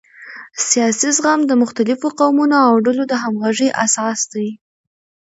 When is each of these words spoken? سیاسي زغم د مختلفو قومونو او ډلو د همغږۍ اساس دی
سیاسي 0.67 1.09
زغم 1.17 1.39
د 1.47 1.51
مختلفو 1.61 2.07
قومونو 2.19 2.57
او 2.67 2.73
ډلو 2.85 3.03
د 3.07 3.13
همغږۍ 3.23 3.69
اساس 3.85 4.19
دی 4.33 4.49